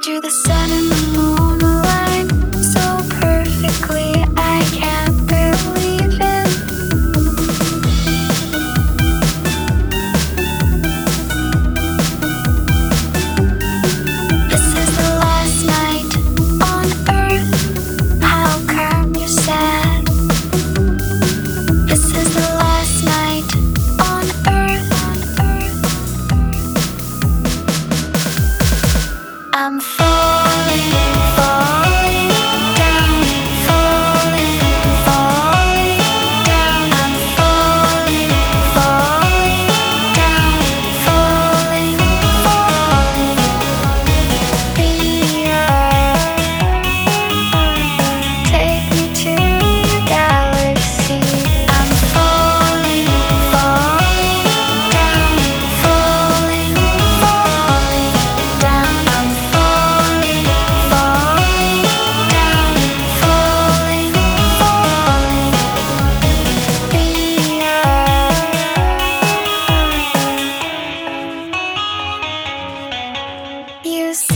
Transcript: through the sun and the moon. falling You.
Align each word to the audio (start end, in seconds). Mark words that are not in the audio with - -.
through 0.00 0.20
the 0.20 0.30
sun 0.30 0.70
and 0.70 0.90
the 0.90 1.18
moon. 1.18 1.31
falling 30.02 31.21
You. 73.84 74.31